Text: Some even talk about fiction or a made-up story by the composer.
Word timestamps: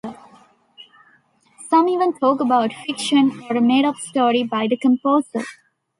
Some 1.69 1.87
even 1.87 2.13
talk 2.17 2.39
about 2.39 2.73
fiction 2.73 3.39
or 3.51 3.57
a 3.57 3.61
made-up 3.61 3.97
story 3.97 4.41
by 4.41 4.65
the 4.67 4.75
composer. 4.75 5.41